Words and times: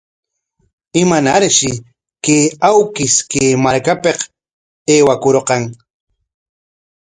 ¿Imanarshi 1.01 1.71
chay 2.23 2.43
awkish 2.69 3.17
kay 3.31 3.49
markapik 3.63 4.17
aywakurqan? 4.91 5.63